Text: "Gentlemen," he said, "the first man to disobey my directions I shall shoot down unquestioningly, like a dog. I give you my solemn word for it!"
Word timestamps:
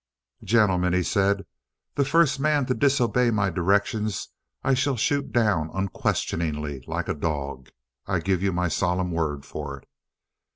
"Gentlemen," 0.43 0.93
he 0.93 1.03
said, 1.03 1.45
"the 1.93 2.03
first 2.03 2.39
man 2.39 2.65
to 2.65 2.73
disobey 2.73 3.29
my 3.29 3.51
directions 3.51 4.29
I 4.63 4.73
shall 4.73 4.95
shoot 4.97 5.31
down 5.31 5.69
unquestioningly, 5.75 6.83
like 6.87 7.07
a 7.07 7.13
dog. 7.13 7.69
I 8.07 8.17
give 8.17 8.41
you 8.41 8.51
my 8.51 8.67
solemn 8.67 9.11
word 9.11 9.45
for 9.45 9.77
it!" 9.77 9.87